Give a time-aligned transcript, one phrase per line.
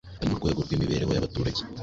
[0.19, 1.61] ari mu rwego rw'imibereho y'abaturage.